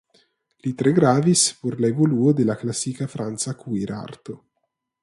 [0.67, 4.41] Li tre gravis por la evoluo de la klasika franca kuirarto.